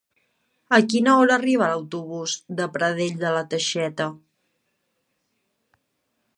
[0.77, 4.11] A quina hora arriba l'autobús de Pradell de la Teixeta?